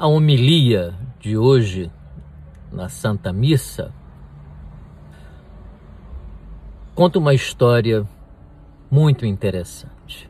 [0.00, 1.92] A homilia de hoje
[2.72, 3.92] na Santa Missa
[6.94, 8.08] conta uma história
[8.90, 10.26] muito interessante.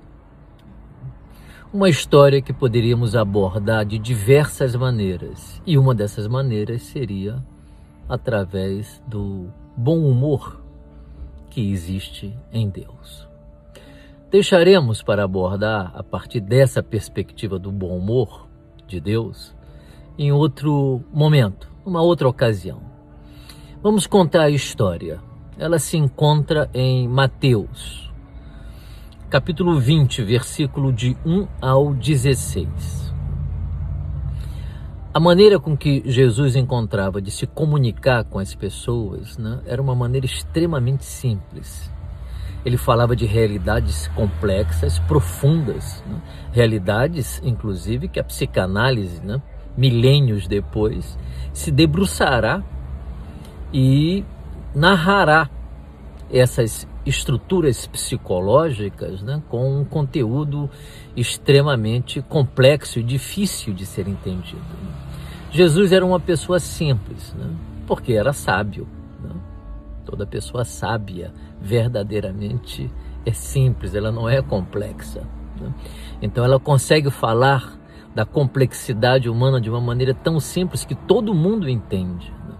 [1.73, 7.41] Uma história que poderíamos abordar de diversas maneiras, e uma dessas maneiras seria
[8.09, 10.61] através do bom humor
[11.49, 13.29] que existe em Deus.
[14.33, 18.49] Deixaremos para abordar a partir dessa perspectiva do bom humor
[18.89, 19.60] de Deus
[20.21, 22.83] em outro momento, numa outra ocasião.
[23.83, 25.19] Vamos contar a história.
[25.57, 28.13] Ela se encontra em Mateus,
[29.31, 33.15] capítulo 20, versículo de 1 ao 16.
[35.15, 39.95] A maneira com que Jesus encontrava de se comunicar com as pessoas né, era uma
[39.95, 41.91] maneira extremamente simples.
[42.63, 46.21] Ele falava de realidades complexas, profundas, né,
[46.53, 49.41] realidades, inclusive, que a psicanálise né,
[49.77, 51.19] milênios depois,
[51.53, 52.63] se debruçará
[53.73, 54.25] e
[54.75, 55.49] narrará
[56.31, 60.71] essas estruturas psicológicas né, com um conteúdo
[61.17, 64.63] extremamente complexo e difícil de ser entendido.
[65.51, 67.51] Jesus era uma pessoa simples, né,
[67.87, 68.87] porque era sábio.
[69.21, 69.31] Né?
[70.05, 72.91] Toda pessoa sábia verdadeiramente
[73.27, 75.23] é simples, ela não é complexa.
[75.61, 75.75] Né?
[76.23, 77.80] Então ela consegue falar
[78.15, 82.33] da complexidade humana de uma maneira tão simples que todo mundo entende.
[82.49, 82.55] Né?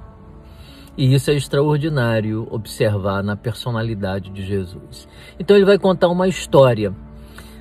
[0.97, 5.09] E isso é extraordinário observar na personalidade de Jesus.
[5.39, 6.95] Então ele vai contar uma história,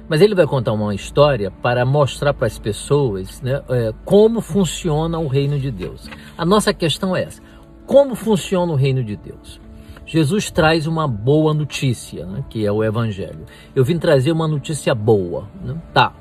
[0.07, 5.17] mas ele vai contar uma história para mostrar para as pessoas né, é, como funciona
[5.17, 6.09] o reino de Deus.
[6.37, 7.41] A nossa questão é essa:
[7.85, 9.59] como funciona o reino de Deus?
[10.05, 13.45] Jesus traz uma boa notícia, né, que é o Evangelho.
[13.75, 15.47] Eu vim trazer uma notícia boa.
[15.63, 15.79] Né?
[15.93, 16.11] Tá,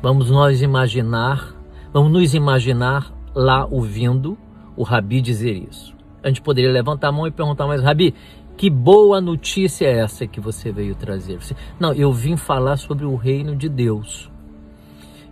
[0.00, 1.54] Vamos nós imaginar,
[1.92, 4.38] vamos nos imaginar lá ouvindo
[4.76, 5.92] o Rabi dizer isso.
[6.22, 8.14] A gente poderia levantar a mão e perguntar, mas Rabi,
[8.56, 11.38] que boa notícia é essa que você veio trazer?
[11.80, 14.30] Não, eu vim falar sobre o reino de Deus.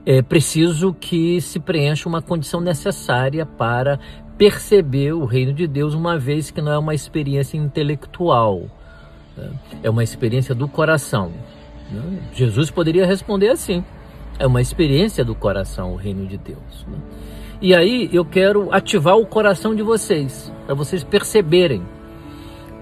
[0.04, 3.98] É preciso que se preencha uma condição necessária para
[4.36, 8.64] perceber o reino de Deus, uma vez que não é uma experiência intelectual,
[9.36, 9.50] né?
[9.82, 11.32] é uma experiência do coração.
[11.90, 12.20] Né?
[12.32, 13.84] Jesus poderia responder assim:
[14.38, 16.86] é uma experiência do coração, o reino de Deus.
[16.86, 16.98] Né?
[17.60, 21.82] E aí eu quero ativar o coração de vocês, para vocês perceberem.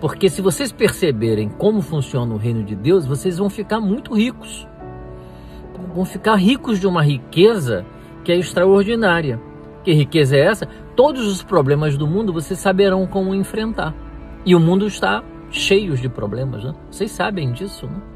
[0.00, 4.66] Porque se vocês perceberem como funciona o reino de Deus, vocês vão ficar muito ricos.
[5.94, 7.87] Vão ficar ricos de uma riqueza
[8.25, 9.41] que é extraordinária.
[9.84, 10.66] Que riqueza é essa?
[10.97, 13.94] Todos os problemas do mundo vocês saberão como enfrentar.
[14.44, 16.75] E o mundo está cheio de problemas, né?
[16.91, 18.13] Vocês sabem disso, né?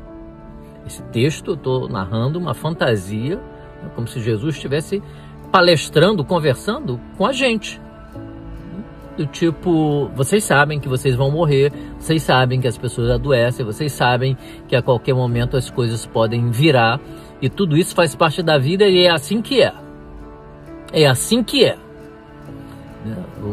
[0.88, 3.38] Esse texto eu estou narrando uma fantasia,
[3.94, 5.02] como se Jesus estivesse
[5.52, 7.78] palestrando, conversando com a gente.
[9.14, 13.92] Do tipo, vocês sabem que vocês vão morrer, vocês sabem que as pessoas adoecem, vocês
[13.92, 14.34] sabem
[14.66, 16.98] que a qualquer momento as coisas podem virar
[17.42, 19.74] e tudo isso faz parte da vida e é assim que é.
[20.90, 21.76] É assim que é.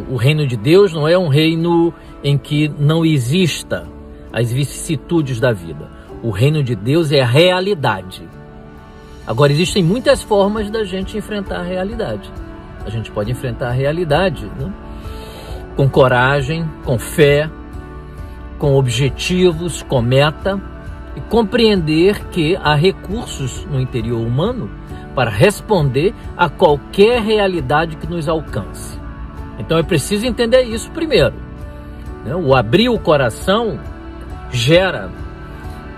[0.10, 1.94] O reino de Deus não é um reino
[2.24, 3.90] em que não exista
[4.32, 5.95] as vicissitudes da vida.
[6.26, 8.28] O reino de Deus é a realidade.
[9.28, 12.34] Agora, existem muitas formas da gente enfrentar a realidade.
[12.84, 14.74] A gente pode enfrentar a realidade né?
[15.76, 17.48] com coragem, com fé,
[18.58, 20.60] com objetivos, com meta
[21.16, 24.68] e compreender que há recursos no interior humano
[25.14, 29.00] para responder a qualquer realidade que nos alcance.
[29.60, 31.36] Então é preciso entender isso primeiro.
[32.26, 32.36] Né?
[32.36, 33.80] O abrir o coração
[34.50, 35.12] gera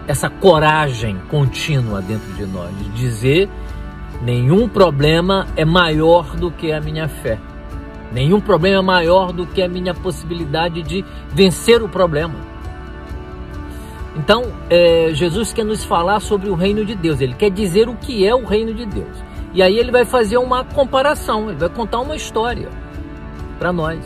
[0.07, 3.49] essa coragem contínua dentro de nós, de dizer
[4.21, 7.37] nenhum problema é maior do que a minha fé.
[8.11, 11.03] Nenhum problema é maior do que a minha possibilidade de
[11.33, 12.35] vencer o problema.
[14.15, 17.95] Então, é, Jesus quer nos falar sobre o reino de Deus, ele quer dizer o
[17.95, 19.15] que é o reino de Deus.
[19.53, 22.69] E aí ele vai fazer uma comparação, ele vai contar uma história
[23.59, 23.99] para nós.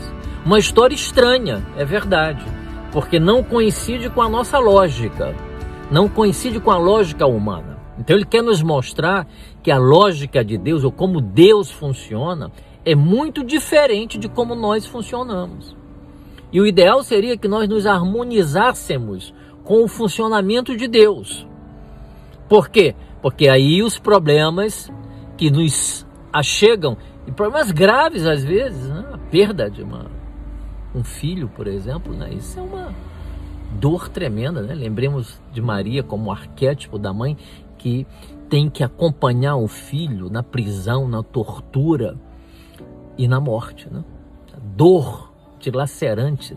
[0.44, 2.44] Uma história estranha, é verdade,
[2.90, 5.34] porque não coincide com a nossa lógica
[5.92, 7.78] não coincide com a lógica humana.
[7.98, 9.28] Então ele quer nos mostrar
[9.62, 12.50] que a lógica de Deus, ou como Deus funciona,
[12.82, 15.76] é muito diferente de como nós funcionamos.
[16.50, 19.34] E o ideal seria que nós nos harmonizássemos
[19.64, 21.46] com o funcionamento de Deus.
[22.48, 22.94] Por quê?
[23.20, 24.90] Porque aí os problemas
[25.36, 26.96] que nos achegam,
[27.26, 29.04] e problemas graves às vezes, né?
[29.12, 30.10] a perda de uma,
[30.94, 32.32] um filho, por exemplo, né?
[32.32, 32.94] isso é uma,
[33.78, 34.74] dor tremenda, né?
[34.74, 37.36] Lembremos de Maria como arquétipo da mãe
[37.78, 38.06] que
[38.48, 42.16] tem que acompanhar o filho na prisão, na tortura,
[43.16, 44.04] e na morte, né?
[44.54, 46.56] A dor dilacerante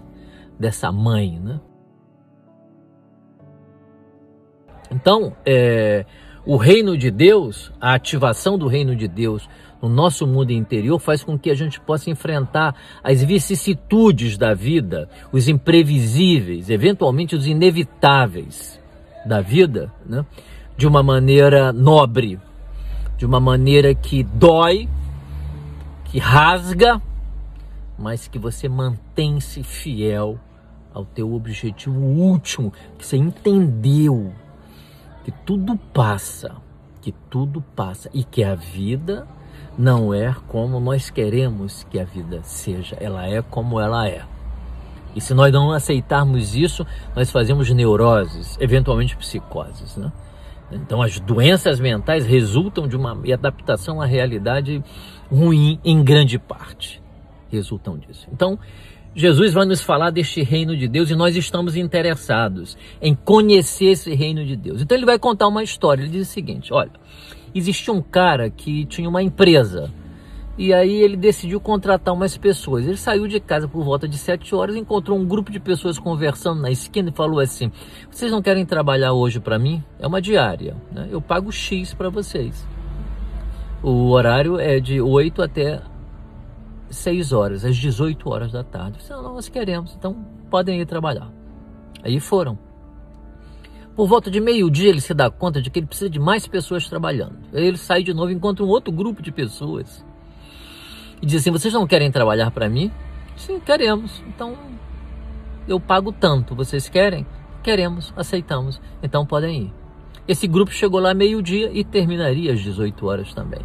[0.59, 1.59] dessa mãe, né?
[4.91, 6.05] Então, é,
[6.45, 9.49] o reino de Deus, a ativação do reino de Deus
[9.87, 15.07] no nosso mundo interior faz com que a gente possa enfrentar as vicissitudes da vida,
[15.31, 18.81] os imprevisíveis, eventualmente os inevitáveis
[19.25, 20.25] da vida, né?
[20.75, 22.39] de uma maneira nobre,
[23.15, 24.89] de uma maneira que dói,
[26.05, 26.99] que rasga,
[27.97, 30.39] mas que você mantém-se fiel
[30.91, 34.33] ao teu objetivo último, que você entendeu
[35.23, 36.55] que tudo passa,
[37.01, 39.27] que tudo passa e que a vida
[39.77, 44.23] não é como nós queremos que a vida seja, ela é como ela é.
[45.15, 46.85] E se nós não aceitarmos isso,
[47.15, 50.11] nós fazemos neuroses, eventualmente psicoses, né?
[50.71, 54.83] Então as doenças mentais resultam de uma adaptação à realidade
[55.31, 57.01] ruim em grande parte.
[57.49, 58.27] Resultam disso.
[58.33, 58.59] Então,
[59.15, 64.13] Jesus vai nos falar deste reino de Deus e nós estamos interessados em conhecer esse
[64.13, 64.81] reino de Deus.
[64.81, 66.01] Então ele vai contar uma história.
[66.01, 66.91] Ele diz o seguinte: olha,
[67.59, 69.91] existia um cara que tinha uma empresa
[70.57, 72.85] e aí ele decidiu contratar umas pessoas.
[72.85, 76.61] Ele saiu de casa por volta de sete horas, encontrou um grupo de pessoas conversando
[76.61, 77.71] na esquina e falou assim:
[78.09, 79.83] "Vocês não querem trabalhar hoje para mim?
[79.99, 81.07] É uma diária, né?
[81.11, 82.65] Eu pago X para vocês.
[83.83, 85.81] O horário é de 8 até
[86.89, 88.97] 6 horas, às 18 horas da tarde.
[88.97, 91.29] Disse, não, nós queremos, então podem ir trabalhar.
[92.01, 92.57] Aí foram.
[93.95, 96.87] Por volta de meio-dia ele se dá conta de que ele precisa de mais pessoas
[96.89, 97.37] trabalhando.
[97.53, 100.05] Aí ele sai de novo e encontra um outro grupo de pessoas.
[101.21, 102.91] E diz assim: Vocês não querem trabalhar para mim?
[103.37, 104.21] Sim, queremos.
[104.27, 104.57] Então
[105.65, 106.53] eu pago tanto.
[106.53, 107.25] Vocês querem?
[107.63, 108.81] Queremos, aceitamos.
[109.01, 109.73] Então podem ir.
[110.27, 113.61] Esse grupo chegou lá meio-dia e terminaria às 18 horas também.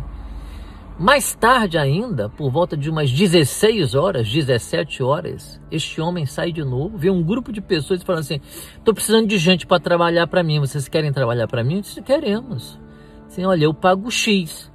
[1.01, 6.63] Mais tarde ainda, por volta de umas 16 horas, 17 horas, este homem sai de
[6.63, 8.39] novo, vê um grupo de pessoas falando assim:
[8.77, 10.61] "Estou precisando de gente para trabalhar para mim.
[10.61, 12.79] Vocês querem trabalhar para mim?" Eu disse: "Queremos."
[13.27, 14.71] Assim, olha, eu pago X.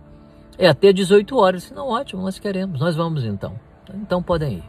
[0.57, 1.62] É até 18 horas.
[1.62, 2.80] Disse, Não, ótimo, nós queremos.
[2.80, 3.60] Nós vamos então.
[3.94, 4.63] Então podem ir.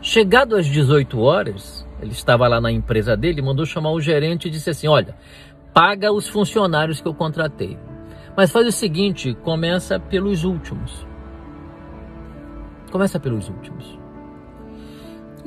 [0.00, 4.50] Chegado às 18 horas, ele estava lá na empresa dele, mandou chamar o gerente e
[4.52, 5.16] disse assim: "Olha,
[5.74, 7.76] paga os funcionários que eu contratei.
[8.36, 11.06] Mas faz o seguinte, começa pelos últimos.
[12.90, 13.98] Começa pelos últimos.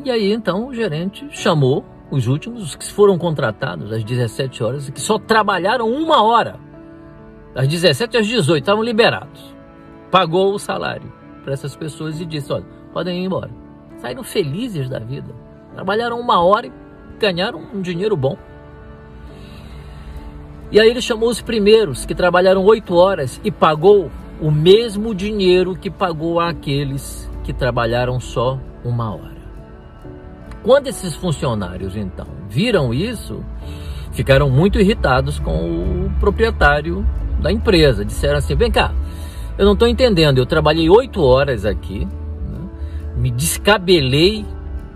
[0.03, 4.88] E aí então o gerente chamou os últimos, os que foram contratados às 17 horas
[4.88, 6.59] e que só trabalharam uma hora.
[7.53, 9.56] Das 17 às 18 estavam liberados.
[10.09, 11.12] Pagou o salário
[11.44, 13.51] para essas pessoas e disse: olha, podem ir embora.
[13.97, 15.33] Saíram felizes da vida.
[15.74, 16.71] Trabalharam uma hora e
[17.19, 18.38] ganharam um dinheiro bom.
[20.71, 25.75] E aí ele chamou os primeiros que trabalharam oito horas e pagou o mesmo dinheiro
[25.75, 29.39] que pagou aqueles que trabalharam só uma hora.
[30.62, 33.44] Quando esses funcionários então viram isso,
[34.12, 37.06] ficaram muito irritados com o proprietário
[37.42, 38.06] da empresa.
[38.06, 38.94] Disseram assim: vem cá,
[39.57, 40.38] eu não estou entendendo.
[40.38, 42.60] Eu trabalhei oito horas aqui, né?
[43.18, 44.45] me descabelei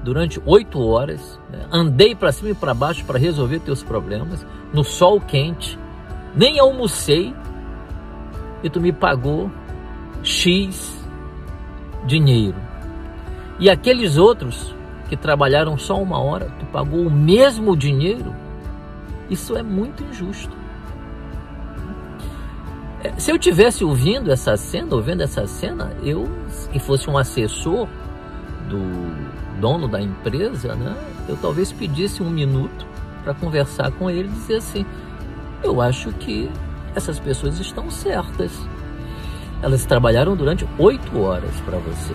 [0.03, 1.65] durante oito horas, né?
[1.71, 5.77] andei para cima e para baixo para resolver teus problemas no sol quente,
[6.35, 7.33] nem almocei
[8.63, 9.51] e tu me pagou
[10.23, 10.97] X
[12.05, 12.57] dinheiro.
[13.59, 14.73] E aqueles outros
[15.07, 18.33] que trabalharam só uma hora, tu pagou o mesmo dinheiro?
[19.29, 20.55] Isso é muito injusto.
[23.03, 26.27] É, se eu tivesse ouvindo essa cena, ouvindo essa cena, eu,
[26.71, 27.87] que fosse um assessor
[28.69, 30.95] do dono da empresa, né,
[31.27, 32.92] eu talvez pedisse um minuto
[33.23, 34.85] para conversar com ele e dizer assim:
[35.63, 36.51] eu acho que
[36.95, 38.51] essas pessoas estão certas.
[39.61, 42.13] Elas trabalharam durante oito horas para você.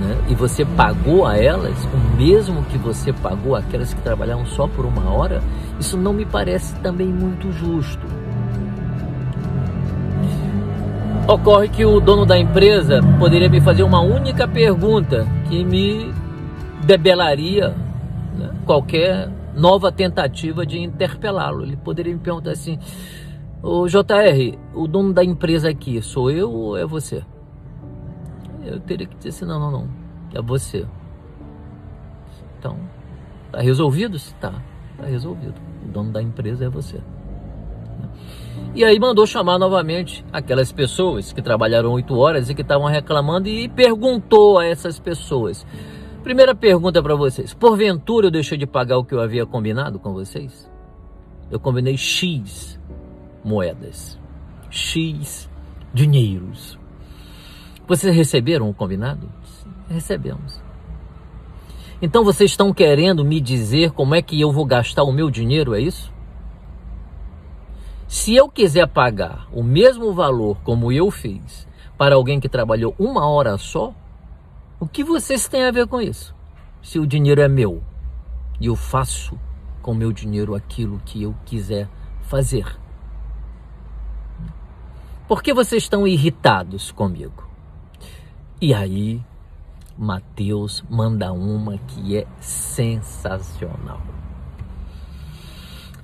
[0.00, 0.16] Né?
[0.30, 4.86] E você pagou a elas o mesmo que você pagou aquelas que trabalharam só por
[4.86, 5.42] uma hora,
[5.78, 8.06] isso não me parece também muito justo.
[11.28, 16.12] Ocorre que o dono da empresa poderia me fazer uma única pergunta que me
[16.84, 17.74] debelaria
[18.36, 21.62] né, qualquer nova tentativa de interpelá-lo.
[21.62, 22.78] Ele poderia me perguntar assim:
[23.62, 27.22] o JR, o dono da empresa aqui, sou eu ou é você?
[28.64, 29.88] Eu teria que dizer assim: não, não, não,
[30.34, 30.86] é você.
[32.58, 32.78] Então,
[33.50, 34.18] tá resolvido?
[34.40, 34.62] Tá,
[34.96, 35.54] tá resolvido.
[35.84, 37.00] O dono da empresa é você.
[38.74, 43.48] E aí mandou chamar novamente aquelas pessoas que trabalharam oito horas e que estavam reclamando
[43.48, 45.66] e perguntou a essas pessoas:
[46.22, 50.12] Primeira pergunta para vocês: porventura eu deixei de pagar o que eu havia combinado com
[50.12, 50.70] vocês?
[51.50, 52.78] Eu combinei X
[53.42, 54.18] moedas,
[54.70, 55.48] X
[55.92, 56.78] dinheiros.
[57.88, 59.28] Vocês receberam o combinado?
[59.88, 60.60] Recebemos.
[62.02, 65.74] Então vocês estão querendo me dizer como é que eu vou gastar o meu dinheiro,
[65.74, 66.12] é isso?
[68.06, 73.26] Se eu quiser pagar o mesmo valor como eu fiz para alguém que trabalhou uma
[73.26, 73.94] hora só,
[74.80, 76.34] o que vocês têm a ver com isso?
[76.82, 77.82] Se o dinheiro é meu
[78.58, 79.38] e eu faço
[79.82, 81.86] com o meu dinheiro aquilo que eu quiser
[82.22, 82.64] fazer.
[85.28, 87.46] Por que vocês estão irritados comigo?
[88.60, 89.22] E aí,
[89.96, 94.00] Mateus manda uma que é sensacional.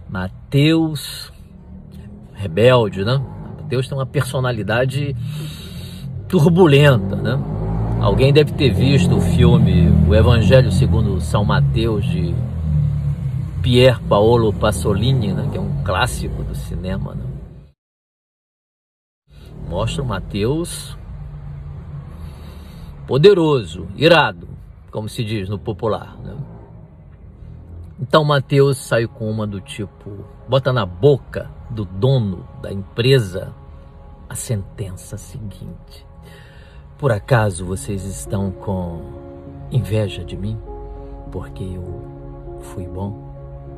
[0.09, 1.33] Mateus,
[2.35, 3.17] rebelde, né?
[3.63, 5.17] Mateus tem uma personalidade
[6.29, 7.56] turbulenta, né?
[8.01, 12.35] Alguém deve ter visto o filme O Evangelho segundo São Mateus de
[13.63, 15.49] Pier Paolo Pasolini, né?
[15.51, 17.15] que é um clássico do cinema.
[17.15, 17.25] Né?
[19.69, 20.97] Mostra o Mateus
[23.07, 24.49] poderoso, irado,
[24.91, 26.17] como se diz no popular.
[26.19, 26.37] Né?
[27.99, 33.55] Então Mateus saiu com uma do tipo: bota na boca do dono da empresa
[34.29, 36.07] a sentença seguinte.
[36.99, 39.03] Por acaso vocês estão com
[39.71, 40.59] inveja de mim?
[41.31, 42.03] Porque eu
[42.61, 43.35] fui bom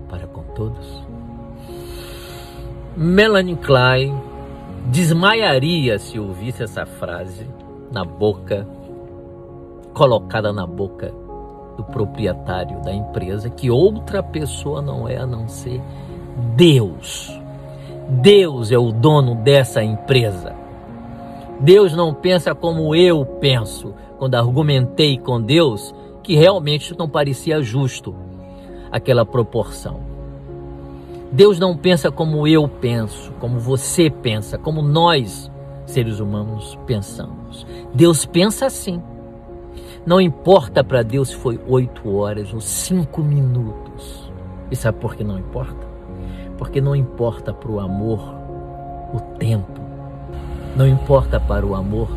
[0.09, 1.03] para com todos?
[2.97, 4.17] Melanie Klein
[4.87, 7.45] desmaiaria se ouvisse essa frase
[7.91, 8.67] na boca
[9.93, 11.13] colocada na boca
[11.77, 15.81] do proprietário da empresa, que outra pessoa não é a não ser
[16.55, 17.37] Deus.
[18.09, 20.58] Deus é o dono dessa empresa.
[21.61, 23.95] Deus não pensa como eu penso.
[24.19, 28.15] Quando argumentei com Deus, que realmente não parecia justo
[28.91, 30.01] aquela proporção.
[31.31, 35.51] Deus não pensa como eu penso, como você pensa, como nós,
[35.85, 37.67] seres humanos, pensamos.
[37.93, 39.03] Deus pensa assim.
[40.07, 44.33] Não importa para Deus se foi oito horas ou cinco minutos.
[44.71, 45.87] E sabe por que não importa?
[46.57, 48.21] Porque não importa para o amor
[49.13, 49.88] o tempo.
[50.79, 52.09] Não importa para o amor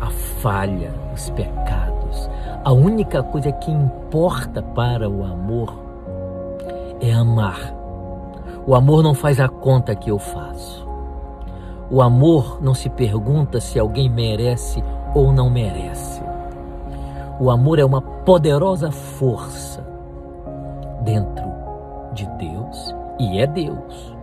[0.00, 0.08] a
[0.40, 2.30] falha, os pecados.
[2.64, 5.78] A única coisa que importa para o amor
[6.98, 7.74] é amar.
[8.66, 10.88] O amor não faz a conta que eu faço.
[11.90, 14.82] O amor não se pergunta se alguém merece
[15.14, 16.22] ou não merece.
[17.38, 19.86] O amor é uma poderosa força
[21.02, 21.44] dentro
[22.14, 24.15] de Deus e é Deus,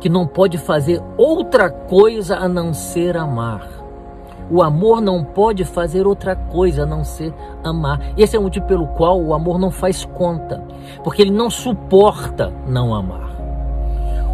[0.00, 3.66] que não pode fazer outra coisa a não ser amar.
[4.50, 8.00] O amor não pode fazer outra coisa a não ser amar.
[8.16, 10.62] Esse é o motivo pelo qual o amor não faz conta,
[11.04, 13.28] porque ele não suporta não amar.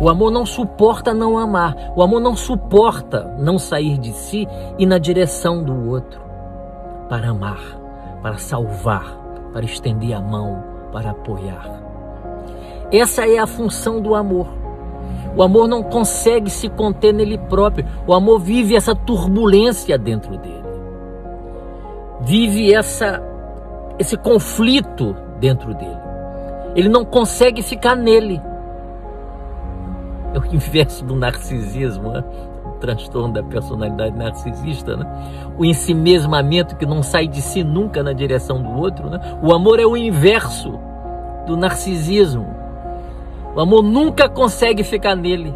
[0.01, 1.93] O amor não suporta não amar.
[1.97, 4.47] O amor não suporta não sair de si
[4.79, 6.21] e na direção do outro
[7.09, 7.85] para amar
[8.25, 9.05] para salvar,
[9.53, 11.79] para estender a mão, para apoiar.
[12.91, 14.64] Essa é a função do amor.
[15.37, 17.87] O amor não consegue se conter nele próprio.
[18.07, 20.65] O amor vive essa turbulência dentro dele.
[22.21, 23.23] Vive essa
[23.99, 25.99] esse conflito dentro dele.
[26.75, 28.41] Ele não consegue ficar nele.
[30.33, 32.13] É o inverso do narcisismo.
[32.13, 32.25] Né?
[32.81, 35.07] transtorno da personalidade narcisista, né?
[35.57, 39.09] o ensimesmamento que não sai de si nunca na direção do outro.
[39.09, 39.19] Né?
[39.43, 40.79] O amor é o inverso
[41.47, 42.55] do narcisismo.
[43.55, 45.55] O amor nunca consegue ficar nele.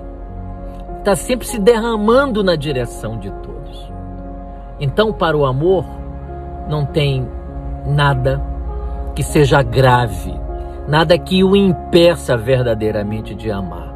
[0.99, 3.93] Está sempre se derramando na direção de todos.
[4.81, 5.85] Então, para o amor,
[6.69, 7.27] não tem
[7.87, 8.43] nada
[9.15, 10.33] que seja grave,
[10.87, 13.89] nada que o impeça verdadeiramente de amar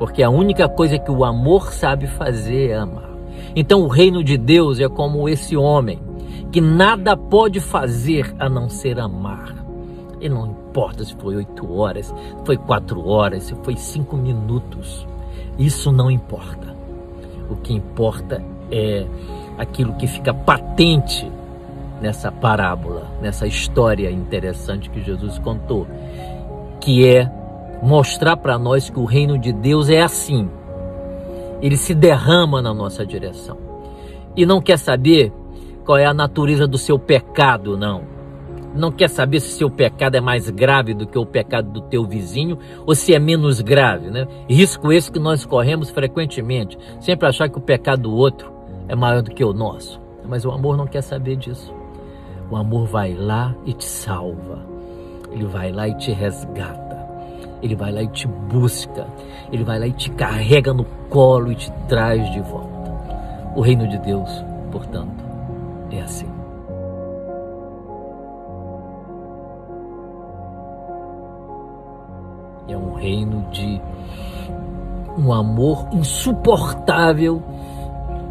[0.00, 3.10] porque a única coisa que o amor sabe fazer é amar.
[3.54, 6.00] Então o reino de Deus é como esse homem
[6.50, 9.54] que nada pode fazer a não ser amar.
[10.18, 15.04] E não importa se foi oito horas, foi quatro horas, se foi cinco minutos.
[15.58, 16.74] Isso não importa.
[17.50, 19.04] O que importa é
[19.58, 21.30] aquilo que fica patente
[22.00, 25.88] nessa parábola, nessa história interessante que Jesus contou,
[26.80, 27.28] que é
[27.82, 30.48] mostrar para nós que o reino de Deus é assim.
[31.60, 33.58] Ele se derrama na nossa direção.
[34.36, 35.32] E não quer saber
[35.84, 38.19] qual é a natureza do seu pecado, não.
[38.74, 42.04] Não quer saber se seu pecado é mais grave do que o pecado do teu
[42.04, 44.26] vizinho ou se é menos grave, né?
[44.48, 48.52] Risco esse que nós corremos frequentemente, sempre achar que o pecado do outro
[48.88, 50.00] é maior do que o nosso.
[50.24, 51.74] Mas o amor não quer saber disso.
[52.50, 54.64] O amor vai lá e te salva.
[55.32, 56.90] Ele vai lá e te resgata.
[57.62, 59.06] Ele vai lá e te busca,
[59.52, 62.70] ele vai lá e te carrega no colo e te traz de volta.
[63.54, 64.30] O reino de Deus,
[64.72, 65.22] portanto,
[65.90, 66.29] é assim.
[73.00, 73.80] Reino de
[75.18, 77.42] um amor insuportável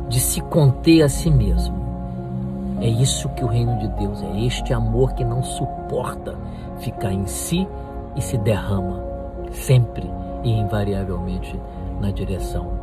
[0.07, 1.77] de se conter a si mesmo.
[2.79, 6.35] É isso que o reino de Deus é, este amor que não suporta
[6.79, 7.67] ficar em si
[8.15, 9.03] e se derrama
[9.51, 10.09] sempre
[10.43, 11.59] e invariavelmente
[11.99, 12.78] na direção